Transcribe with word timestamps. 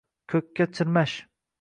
Ko’kka 0.33 0.67
chirmash. 0.79 1.17